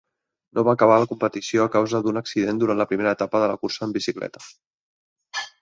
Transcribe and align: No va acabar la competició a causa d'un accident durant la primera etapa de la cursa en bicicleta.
No 0.59 0.61
va 0.67 0.71
acabar 0.77 0.95
la 1.01 1.07
competició 1.11 1.67
a 1.67 1.71
causa 1.75 2.01
d'un 2.07 2.19
accident 2.23 2.63
durant 2.63 2.81
la 2.83 2.89
primera 2.95 3.15
etapa 3.19 3.45
de 3.45 3.51
la 3.53 3.59
cursa 3.67 3.87
en 3.89 3.97
bicicleta. 3.99 4.47